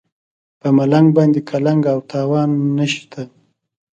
[0.59, 3.21] په ملنګ باندې قلنګ او تاوان نشته.